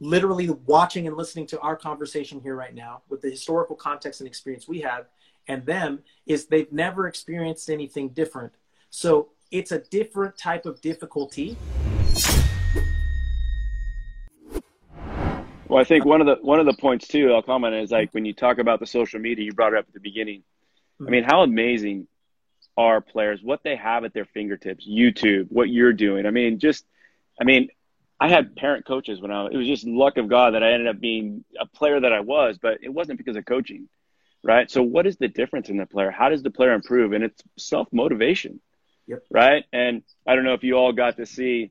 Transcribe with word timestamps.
literally 0.00 0.48
watching 0.66 1.06
and 1.06 1.16
listening 1.16 1.46
to 1.46 1.60
our 1.60 1.76
conversation 1.76 2.40
here 2.40 2.56
right 2.56 2.74
now 2.74 3.02
with 3.08 3.20
the 3.20 3.30
historical 3.30 3.76
context 3.76 4.20
and 4.20 4.26
experience 4.26 4.66
we 4.66 4.80
have 4.80 5.06
and 5.46 5.64
them 5.66 6.00
is 6.26 6.46
they've 6.46 6.72
never 6.72 7.06
experienced 7.06 7.70
anything 7.70 8.08
different. 8.10 8.52
So 8.88 9.30
it's 9.50 9.72
a 9.72 9.78
different 9.78 10.36
type 10.38 10.64
of 10.64 10.80
difficulty. 10.80 11.56
Well, 15.68 15.80
I 15.80 15.84
think 15.84 16.04
one 16.04 16.20
of 16.20 16.26
the 16.26 16.36
one 16.42 16.58
of 16.58 16.66
the 16.66 16.74
points 16.74 17.06
too 17.06 17.32
I'll 17.32 17.42
comment 17.42 17.74
is 17.74 17.90
like 17.90 18.12
when 18.12 18.24
you 18.24 18.32
talk 18.32 18.58
about 18.58 18.80
the 18.80 18.86
social 18.86 19.20
media, 19.20 19.44
you 19.44 19.52
brought 19.52 19.72
it 19.72 19.78
up 19.78 19.86
at 19.86 19.94
the 19.94 20.00
beginning. 20.00 20.42
I 21.00 21.10
mean, 21.10 21.24
how 21.24 21.42
amazing 21.42 22.08
are 22.76 23.00
players, 23.00 23.40
what 23.42 23.62
they 23.62 23.76
have 23.76 24.04
at 24.04 24.12
their 24.12 24.24
fingertips, 24.24 24.86
YouTube, 24.86 25.46
what 25.50 25.68
you're 25.68 25.92
doing. 25.92 26.26
I 26.26 26.30
mean, 26.30 26.58
just 26.58 26.84
I 27.40 27.44
mean, 27.44 27.68
I 28.20 28.28
had 28.28 28.54
parent 28.54 28.84
coaches 28.84 29.20
when 29.20 29.30
I 29.30 29.46
it 29.46 29.56
was 29.56 29.66
just 29.66 29.86
luck 29.86 30.18
of 30.18 30.28
God 30.28 30.54
that 30.54 30.62
I 30.62 30.72
ended 30.72 30.88
up 30.88 31.00
being 31.00 31.42
a 31.58 31.66
player 31.66 31.98
that 31.98 32.12
I 32.12 32.20
was, 32.20 32.58
but 32.58 32.78
it 32.82 32.90
wasn't 32.90 33.18
because 33.18 33.36
of 33.36 33.46
coaching, 33.46 33.88
right? 34.42 34.70
So 34.70 34.82
what 34.82 35.06
is 35.06 35.16
the 35.16 35.28
difference 35.28 35.70
in 35.70 35.78
the 35.78 35.86
player? 35.86 36.10
How 36.10 36.28
does 36.28 36.42
the 36.42 36.50
player 36.50 36.74
improve? 36.74 37.14
And 37.14 37.24
it's 37.24 37.42
self 37.56 37.88
motivation, 37.92 38.60
yep. 39.06 39.20
right? 39.30 39.64
And 39.72 40.02
I 40.26 40.34
don't 40.34 40.44
know 40.44 40.52
if 40.52 40.62
you 40.62 40.74
all 40.74 40.92
got 40.92 41.16
to 41.16 41.24
see 41.24 41.70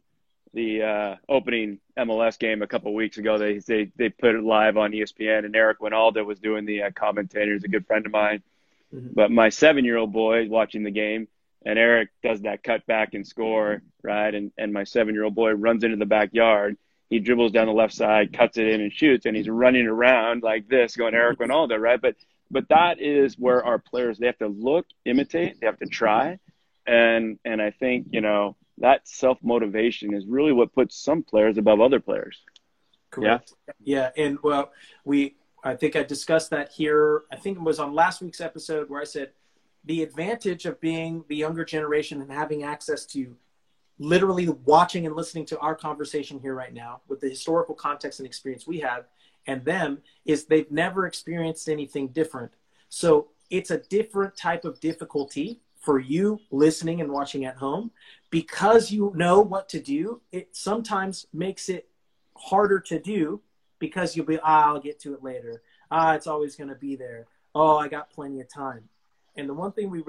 the 0.56 0.82
uh, 0.82 1.16
opening 1.30 1.80
MLS 1.96 2.40
game 2.40 2.64
a 2.64 2.68
couple 2.68 2.96
weeks 2.96 3.20
ago. 3.20 3.38
They 3.38 3.60
they 3.60 3.92
they 3.96 4.10
put 4.10 4.34
it 4.34 4.44
live 4.44 4.76
on 4.76 4.92
ESPN, 4.92 5.46
and 5.46 5.56
Eric 5.56 5.80
Wynalda 5.80 6.26
was 6.26 6.40
doing 6.40 6.66
the 6.66 6.84
uh, 6.84 6.92
commentator. 6.96 7.54
He's 7.54 7.64
a 7.64 7.68
good 7.68 7.86
friend 7.86 8.08
of 8.08 8.12
mine. 8.12 8.42
Mm-hmm. 8.94 9.10
But 9.14 9.30
my 9.30 9.50
seven 9.50 9.86
year 9.86 9.98
old 9.98 10.12
boy 10.12 10.46
is 10.46 10.50
watching 10.50 10.82
the 10.82 10.90
game 10.90 11.28
and 11.66 11.78
Eric 11.78 12.10
does 12.24 12.42
that 12.42 12.64
cut 12.64 12.86
back 12.86 13.14
and 13.14 13.26
score, 13.28 13.82
right? 14.04 14.34
And 14.34 14.52
and 14.58 14.74
my 14.74 14.84
seven 14.84 15.14
year 15.14 15.26
old 15.26 15.36
boy 15.36 15.52
runs 15.52 15.84
into 15.84 15.98
the 15.98 16.06
backyard. 16.06 16.78
He 17.10 17.20
dribbles 17.20 17.52
down 17.52 17.66
the 17.66 17.74
left 17.74 17.94
side, 17.94 18.34
cuts 18.34 18.58
it 18.58 18.68
in, 18.68 18.82
and 18.82 18.94
shoots. 18.94 19.26
And 19.26 19.36
he's 19.36 19.50
running 19.50 19.88
around 19.88 20.44
like 20.44 20.68
this, 20.68 20.96
going 20.96 21.16
Eric 21.16 21.40
Wynalda, 21.40 21.80
right? 21.80 22.00
But 22.02 22.16
but 22.52 22.70
that 22.70 23.00
is 23.00 23.38
where 23.38 23.64
our 23.64 23.80
players 23.80 24.18
they 24.18 24.28
have 24.28 24.38
to 24.40 24.48
look, 24.48 24.86
imitate, 25.06 25.60
they 25.60 25.68
have 25.68 25.80
to 25.80 25.88
try, 25.88 26.40
and 26.86 27.40
and 27.44 27.62
I 27.62 27.72
think 27.72 28.08
you 28.12 28.22
know 28.22 28.56
that 28.78 29.08
self 29.08 29.38
motivation 29.44 30.14
is 30.14 30.26
really 30.26 30.54
what 30.54 30.74
puts 30.74 30.96
some 30.96 31.24
players 31.24 31.58
above 31.58 31.82
other 31.82 32.00
players. 32.00 32.42
Correct. 33.12 33.54
Yeah. 33.84 34.10
yeah, 34.16 34.24
and 34.24 34.40
well, 34.44 34.72
we 35.04 35.36
I 35.64 35.76
think 35.76 35.96
I 35.96 36.04
discussed 36.04 36.52
that 36.52 36.72
here. 36.72 37.24
I 37.32 37.36
think 37.36 37.58
it 37.58 37.64
was 37.64 37.80
on 37.80 37.94
last 37.94 38.22
week's 38.22 38.42
episode 38.42 38.90
where 38.90 39.02
I 39.02 39.06
said 39.06 39.32
the 39.86 40.04
advantage 40.04 40.66
of 40.66 40.80
being 40.82 41.24
the 41.30 41.36
younger 41.36 41.66
generation 41.66 42.22
and 42.22 42.32
having 42.32 42.64
access 42.64 43.06
to 43.06 43.36
literally 43.98 44.50
watching 44.66 45.06
and 45.06 45.16
listening 45.16 45.46
to 45.46 45.60
our 45.60 45.76
conversation 45.76 46.40
here 46.40 46.56
right 46.56 46.74
now 46.74 47.02
with 47.08 47.20
the 47.20 47.30
historical 47.30 47.76
context 47.76 48.20
and 48.20 48.28
experience 48.28 48.66
we 48.66 48.80
have 48.80 49.06
and 49.48 49.66
them 49.66 50.00
is 50.26 50.46
they've 50.46 50.72
never 50.72 51.06
experienced 51.06 51.70
anything 51.70 52.10
different. 52.10 52.52
So 52.90 53.30
it's 53.50 53.72
a 53.72 53.80
different 53.80 54.36
type 54.38 54.64
of 54.64 54.80
difficulty 54.80 55.62
for 55.80 56.00
you 56.00 56.40
listening 56.52 57.02
and 57.02 57.12
watching 57.12 57.46
at 57.46 57.56
home 57.56 57.92
because 58.30 58.92
you 58.92 59.12
know 59.16 59.40
what 59.42 59.70
to 59.70 59.80
do. 59.80 60.22
It 60.32 60.56
sometimes 60.56 61.26
makes 61.34 61.70
it 61.70 61.90
harder 62.36 62.80
to 62.82 63.00
do 63.00 63.42
because 63.80 64.16
you'll 64.16 64.26
be, 64.26 64.40
ah, 64.40 64.68
I'll 64.68 64.80
get 64.80 65.00
to 65.02 65.14
it 65.14 65.24
later. 65.24 65.64
Ah, 65.90 66.14
it's 66.14 66.28
always 66.28 66.56
going 66.56 66.70
to 66.70 66.76
be 66.76 66.96
there. 66.96 67.26
Oh, 67.56 67.78
I 67.78 67.88
got 67.88 68.12
plenty 68.12 68.42
of 68.42 68.50
time. 68.50 68.90
And 69.40 69.48
the 69.48 69.54
one 69.54 69.72
thing 69.72 69.90
we 69.90 70.04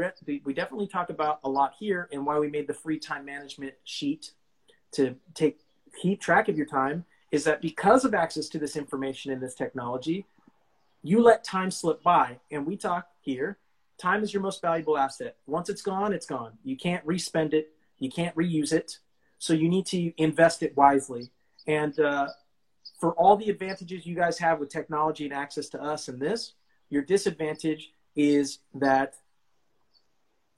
we 0.45 0.53
definitely 0.53 0.89
talk 0.89 1.09
about 1.09 1.39
a 1.45 1.49
lot 1.49 1.75
here, 1.79 2.09
and 2.13 2.27
why 2.27 2.39
we 2.39 2.49
made 2.49 2.67
the 2.67 2.75
free 2.75 2.99
time 2.99 3.25
management 3.25 3.75
sheet 3.85 4.33
to 4.93 5.15
take 5.35 5.61
keep 6.03 6.21
track 6.21 6.49
of 6.49 6.57
your 6.57 6.67
time 6.67 7.05
is 7.31 7.45
that 7.45 7.63
because 7.63 8.05
of 8.05 8.13
access 8.13 8.49
to 8.49 8.59
this 8.59 8.77
information 8.77 9.33
and 9.33 9.41
this 9.41 9.55
technology, 9.55 10.27
you 11.03 11.23
let 11.23 11.45
time 11.45 11.71
slip 11.71 12.03
by. 12.03 12.39
And 12.51 12.67
we 12.67 12.77
talk 12.77 13.07
here, 13.21 13.59
time 13.99 14.25
is 14.25 14.35
your 14.35 14.43
most 14.43 14.61
valuable 14.61 14.99
asset. 14.99 15.37
Once 15.47 15.69
it's 15.69 15.83
gone, 15.83 16.13
it's 16.13 16.27
gone. 16.27 16.53
You 16.65 16.77
can't 16.77 17.05
respend 17.07 17.55
it. 17.55 17.73
You 17.99 18.11
can't 18.11 18.35
reuse 18.35 18.73
it. 18.73 18.99
So 19.39 19.53
you 19.53 19.69
need 19.69 19.87
to 19.87 20.13
invest 20.21 20.63
it 20.65 20.77
wisely. 20.77 21.31
And 21.69 21.99
uh, 22.01 22.29
for 22.99 23.13
all 23.13 23.37
the 23.37 23.49
advantages 23.49 24.07
you 24.07 24.17
guys 24.17 24.39
have 24.39 24.59
with 24.59 24.71
technology 24.71 25.25
and 25.25 25.33
access 25.33 25.69
to 25.71 25.83
us 25.83 26.09
and 26.09 26.21
this, 26.21 26.55
your 26.89 27.03
disadvantage 27.03 27.93
is 28.17 28.59
that 28.75 29.15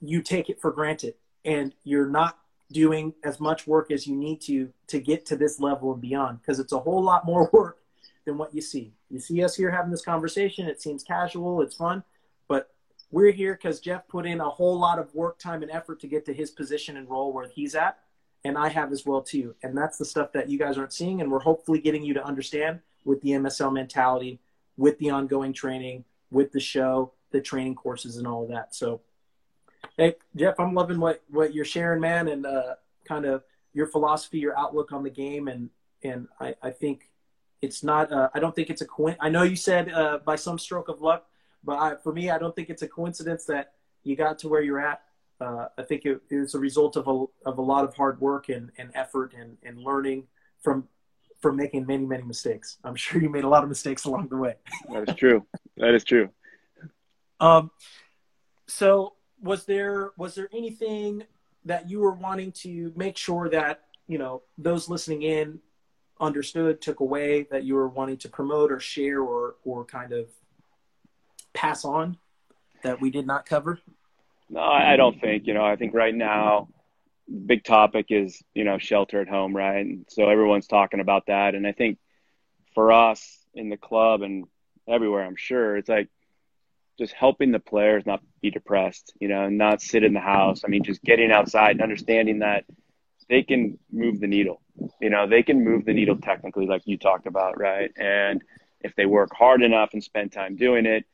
you 0.01 0.21
take 0.21 0.49
it 0.49 0.59
for 0.61 0.71
granted 0.71 1.15
and 1.45 1.73
you're 1.83 2.09
not 2.09 2.37
doing 2.71 3.13
as 3.23 3.39
much 3.39 3.67
work 3.67 3.91
as 3.91 4.07
you 4.07 4.15
need 4.15 4.41
to 4.41 4.69
to 4.87 4.99
get 4.99 5.25
to 5.27 5.35
this 5.35 5.59
level 5.59 5.93
and 5.93 6.01
beyond 6.01 6.39
because 6.41 6.59
it's 6.59 6.73
a 6.73 6.79
whole 6.79 7.01
lot 7.01 7.25
more 7.25 7.49
work 7.53 7.77
than 8.25 8.37
what 8.37 8.53
you 8.53 8.61
see. 8.61 8.93
You 9.09 9.19
see 9.19 9.43
us 9.43 9.55
here 9.55 9.71
having 9.71 9.91
this 9.91 10.03
conversation, 10.03 10.67
it 10.67 10.81
seems 10.81 11.03
casual, 11.03 11.61
it's 11.61 11.75
fun, 11.75 12.03
but 12.47 12.69
we're 13.11 13.31
here 13.31 13.53
because 13.53 13.79
Jeff 13.79 14.07
put 14.07 14.25
in 14.25 14.39
a 14.41 14.49
whole 14.49 14.79
lot 14.79 14.97
of 14.97 15.13
work, 15.13 15.37
time, 15.39 15.61
and 15.61 15.71
effort 15.71 15.99
to 16.01 16.07
get 16.07 16.25
to 16.25 16.33
his 16.33 16.51
position 16.51 16.97
and 16.97 17.09
role 17.09 17.31
where 17.31 17.47
he's 17.47 17.75
at, 17.75 17.99
and 18.43 18.57
I 18.57 18.69
have 18.69 18.91
as 18.91 19.05
well 19.05 19.21
too. 19.21 19.55
And 19.61 19.77
that's 19.77 19.97
the 19.97 20.05
stuff 20.05 20.31
that 20.33 20.49
you 20.49 20.57
guys 20.57 20.77
aren't 20.77 20.93
seeing, 20.93 21.21
and 21.21 21.31
we're 21.31 21.39
hopefully 21.39 21.79
getting 21.79 22.03
you 22.03 22.13
to 22.15 22.25
understand 22.25 22.79
with 23.05 23.21
the 23.21 23.31
MSL 23.31 23.73
mentality, 23.73 24.39
with 24.77 24.97
the 24.99 25.09
ongoing 25.09 25.53
training, 25.53 26.05
with 26.31 26.51
the 26.53 26.59
show, 26.59 27.11
the 27.33 27.41
training 27.41 27.75
courses 27.75 28.15
and 28.15 28.25
all 28.25 28.43
of 28.43 28.49
that. 28.49 28.73
So, 28.73 29.01
hey, 29.97 30.15
Jeff, 30.35 30.57
I'm 30.59 30.73
loving 30.73 30.99
what, 30.99 31.21
what 31.29 31.53
you're 31.53 31.65
sharing, 31.65 31.99
man, 31.99 32.29
and 32.29 32.45
uh, 32.45 32.75
kind 33.05 33.25
of 33.25 33.43
your 33.73 33.87
philosophy, 33.87 34.39
your 34.39 34.57
outlook 34.57 34.93
on 34.93 35.03
the 35.03 35.09
game. 35.09 35.49
And, 35.49 35.69
and 36.03 36.27
I, 36.39 36.55
I 36.61 36.69
think 36.69 37.09
it's 37.61 37.83
not, 37.83 38.11
uh, 38.13 38.29
I 38.33 38.39
don't 38.39 38.55
think 38.55 38.69
it's 38.69 38.81
a 38.81 38.85
coincidence. 38.85 39.25
I 39.25 39.29
know 39.29 39.43
you 39.43 39.57
said 39.57 39.91
uh, 39.91 40.19
by 40.23 40.37
some 40.37 40.57
stroke 40.57 40.87
of 40.87 41.01
luck, 41.01 41.25
but 41.63 41.79
I, 41.79 41.95
for 42.01 42.13
me, 42.13 42.29
I 42.29 42.37
don't 42.37 42.55
think 42.55 42.69
it's 42.69 42.83
a 42.83 42.87
coincidence 42.87 43.45
that 43.45 43.73
you 44.03 44.15
got 44.15 44.39
to 44.39 44.47
where 44.47 44.61
you're 44.61 44.79
at. 44.79 45.01
Uh, 45.41 45.67
I 45.77 45.81
think 45.81 46.05
it, 46.05 46.21
it 46.29 46.37
was 46.37 46.53
a 46.53 46.59
result 46.59 46.95
of 46.95 47.07
a, 47.07 47.49
of 47.49 47.57
a 47.57 47.61
lot 47.61 47.83
of 47.83 47.95
hard 47.95 48.21
work 48.21 48.47
and, 48.49 48.71
and 48.77 48.91
effort 48.93 49.33
and, 49.37 49.57
and 49.63 49.77
learning 49.79 50.27
from 50.61 50.87
from 51.41 51.57
making 51.57 51.85
many 51.85 52.05
many 52.05 52.23
mistakes. 52.23 52.77
I'm 52.85 52.95
sure 52.95 53.21
you 53.21 53.29
made 53.29 53.43
a 53.43 53.49
lot 53.49 53.63
of 53.63 53.69
mistakes 53.69 54.05
along 54.05 54.29
the 54.29 54.37
way. 54.37 54.55
that 54.93 55.09
is 55.09 55.15
true. 55.17 55.45
That 55.75 55.93
is 55.93 56.05
true. 56.05 56.29
Um, 57.43 57.71
so 58.67 59.15
was 59.41 59.65
there 59.65 60.11
was 60.17 60.35
there 60.35 60.47
anything 60.53 61.23
that 61.65 61.89
you 61.89 61.99
were 61.99 62.13
wanting 62.13 62.53
to 62.53 62.93
make 62.95 63.17
sure 63.17 63.49
that 63.49 63.81
you 64.07 64.17
know 64.17 64.43
those 64.57 64.87
listening 64.87 65.23
in 65.23 65.59
understood, 66.21 66.81
took 66.81 67.01
away 67.01 67.45
that 67.51 67.65
you 67.65 67.75
were 67.75 67.89
wanting 67.89 68.15
to 68.17 68.29
promote 68.29 68.71
or 68.71 68.79
share 68.79 69.19
or 69.19 69.55
or 69.65 69.83
kind 69.83 70.13
of 70.13 70.29
pass 71.53 71.83
on 71.83 72.17
that 72.81 73.01
we 73.01 73.11
did 73.11 73.27
not 73.27 73.45
cover? 73.45 73.79
No, 74.49 74.61
I 74.61 74.95
don't 74.95 75.19
think. 75.19 75.45
You 75.45 75.53
know, 75.53 75.65
I 75.65 75.75
think 75.75 75.93
right 75.93 76.15
now 76.15 76.69
big 77.45 77.65
topic 77.65 78.05
is 78.09 78.41
you 78.53 78.63
know 78.63 78.77
shelter 78.77 79.19
at 79.19 79.27
home, 79.27 79.53
right? 79.53 79.85
And 79.85 80.05
so 80.07 80.29
everyone's 80.29 80.67
talking 80.67 81.01
about 81.01 81.25
that, 81.27 81.55
and 81.55 81.67
I 81.67 81.73
think 81.73 81.97
for 82.73 82.93
us 82.93 83.37
in 83.53 83.67
the 83.67 83.77
club 83.77 84.21
and 84.21 84.45
everywhere, 84.87 85.25
I'm 85.25 85.35
sure 85.35 85.75
it's 85.75 85.89
like 85.89 86.07
just 86.97 87.13
helping 87.13 87.51
the 87.51 87.59
players 87.59 88.05
not 88.05 88.21
be 88.41 88.51
depressed, 88.51 89.13
you 89.19 89.27
know, 89.27 89.43
and 89.45 89.57
not 89.57 89.81
sit 89.81 90.03
in 90.03 90.13
the 90.13 90.19
house. 90.19 90.61
I 90.63 90.67
mean, 90.67 90.83
just 90.83 91.03
getting 91.03 91.31
outside 91.31 91.71
and 91.71 91.81
understanding 91.81 92.39
that 92.39 92.65
they 93.29 93.43
can 93.43 93.79
move 93.91 94.19
the 94.19 94.27
needle. 94.27 94.61
You 95.01 95.09
know, 95.09 95.27
they 95.27 95.43
can 95.43 95.63
move 95.63 95.85
the 95.85 95.93
needle 95.93 96.17
technically, 96.17 96.67
like 96.67 96.83
you 96.85 96.97
talked 96.97 97.27
about, 97.27 97.59
right? 97.59 97.91
And 97.97 98.43
if 98.81 98.95
they 98.95 99.05
work 99.05 99.29
hard 99.33 99.61
enough 99.61 99.91
and 99.93 100.03
spend 100.03 100.31
time 100.31 100.55
doing 100.55 100.85
it, 100.85 101.05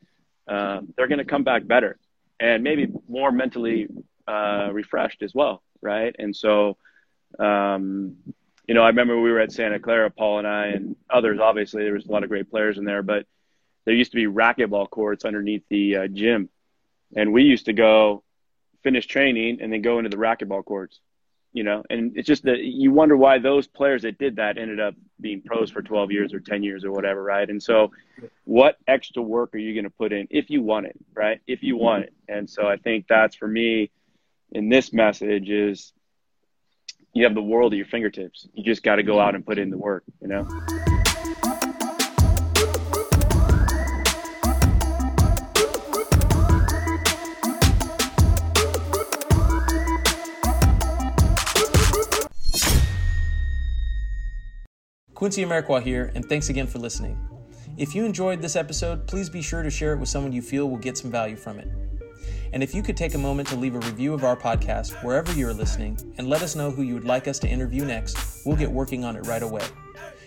um, 0.48 0.94
they're 0.96 1.08
going 1.08 1.20
to 1.20 1.26
come 1.26 1.44
back 1.44 1.66
better 1.66 1.98
and 2.40 2.64
maybe 2.64 2.88
more 3.08 3.32
mentally 3.32 3.88
uh, 4.28 4.70
refreshed 4.72 5.22
as 5.22 5.34
well, 5.34 5.62
right? 5.82 6.16
And 6.18 6.36
so, 6.36 6.78
um, 7.38 8.16
you 8.68 8.74
know, 8.76 8.84
I 8.84 8.88
remember 8.88 9.20
we 9.20 9.32
were 9.32 9.40
at 9.40 9.52
Santa 9.52 9.80
Clara, 9.80 10.10
Paul 10.10 10.40
and 10.40 10.48
I, 10.48 10.68
and 10.68 10.96
others. 11.10 11.40
Obviously, 11.40 11.84
there 11.84 11.94
was 11.94 12.06
a 12.06 12.12
lot 12.12 12.24
of 12.24 12.30
great 12.30 12.50
players 12.50 12.78
in 12.78 12.86
there, 12.86 13.04
but 13.04 13.26
there 13.90 13.96
used 13.96 14.12
to 14.12 14.18
be 14.18 14.28
racquetball 14.28 14.88
courts 14.88 15.26
underneath 15.26 15.64
the 15.68 15.98
uh, 15.98 16.08
gym, 16.08 16.48
and 17.16 17.34
we 17.34 17.42
used 17.42 17.66
to 17.66 17.74
go 17.74 18.24
finish 18.84 19.08
training 19.08 19.64
and 19.64 19.74
then 19.74 19.82
go 19.82 19.98
into 19.98 20.12
the 20.12 20.16
racquetball 20.16 20.64
courts, 20.64 21.00
you 21.54 21.64
know, 21.64 21.82
and 21.90 22.16
it's 22.16 22.28
just 22.28 22.44
that 22.44 22.60
you 22.60 22.92
wonder 22.92 23.18
why 23.18 23.40
those 23.40 23.66
players 23.66 24.04
that 24.04 24.20
did 24.20 24.36
that 24.36 24.60
ended 24.60 24.80
up 24.80 24.94
being 25.20 25.42
pros 25.42 25.72
for 25.72 25.82
12 25.82 26.12
years 26.12 26.36
or 26.36 26.40
10 26.40 26.62
years 26.62 26.86
or 26.86 26.92
whatever, 26.92 27.24
right? 27.24 27.50
And 27.50 27.64
so, 27.64 27.92
what 28.44 28.78
extra 28.88 29.24
work 29.24 29.56
are 29.56 29.58
you 29.58 29.74
going 29.74 29.86
to 29.86 29.90
put 29.90 30.14
in 30.14 30.28
if 30.30 30.52
you 30.52 30.62
want 30.62 30.86
it, 30.86 30.96
right? 31.16 31.42
If 31.48 31.64
you 31.64 31.76
want 31.76 32.04
it. 32.04 32.14
And 32.28 32.48
so, 32.48 32.68
I 32.68 32.78
think 32.78 33.08
that's 33.10 33.36
for 33.36 33.48
me 33.48 33.90
in 34.52 34.70
this 34.70 34.94
message 34.94 35.50
is 35.50 35.94
you 37.14 37.24
have 37.24 37.34
the 37.34 37.42
world 37.42 37.74
at 37.74 37.78
your 37.78 37.88
fingertips. 37.88 38.48
You 38.54 38.64
just 38.64 38.84
got 38.84 38.98
to 38.98 39.04
go 39.04 39.20
out 39.20 39.34
and 39.34 39.44
put 39.44 39.58
in 39.58 39.72
the 39.72 39.80
work, 39.80 40.04
you 40.22 40.28
know? 40.28 40.48
Quincy 55.20 55.44
Amarikwa 55.44 55.84
here, 55.84 56.14
and 56.16 56.24
thanks 56.30 56.48
again 56.48 56.66
for 56.66 56.80
listening. 56.80 57.20
If 57.76 57.94
you 57.94 58.06
enjoyed 58.06 58.42
this 58.42 58.56
episode, 58.56 59.06
please 59.06 59.30
be 59.30 59.42
sure 59.42 59.62
to 59.62 59.70
share 59.70 59.92
it 59.92 60.00
with 60.00 60.08
someone 60.08 60.32
you 60.32 60.42
feel 60.42 60.70
will 60.70 60.78
get 60.78 60.98
some 60.98 61.12
value 61.12 61.36
from 61.36 61.60
it. 61.60 61.68
And 62.54 62.64
if 62.64 62.74
you 62.74 62.82
could 62.82 62.96
take 62.96 63.16
a 63.16 63.18
moment 63.18 63.50
to 63.50 63.58
leave 63.58 63.76
a 63.76 63.80
review 63.80 64.14
of 64.14 64.24
our 64.24 64.38
podcast 64.38 64.94
wherever 65.04 65.34
you're 65.34 65.54
listening 65.54 66.00
and 66.18 66.30
let 66.30 66.42
us 66.42 66.56
know 66.56 66.72
who 66.72 66.84
you 66.84 66.94
would 66.94 67.04
like 67.04 67.28
us 67.28 67.38
to 67.40 67.50
interview 67.50 67.84
next, 67.84 68.46
we'll 68.46 68.56
get 68.56 68.72
working 68.72 69.04
on 69.04 69.18
it 69.18 69.28
right 69.28 69.44
away. 69.44 69.64